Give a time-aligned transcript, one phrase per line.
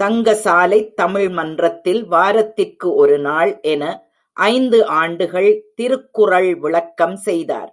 [0.00, 3.82] தங்கசாலைத் தமிழ்மன்றத்தில் வாரத்திற்கு ஒருநாள் என
[4.36, 5.50] ஐந்து ஆண்டுகள்
[5.74, 7.72] திருக்குறள் விளக்கம் செய்தார்.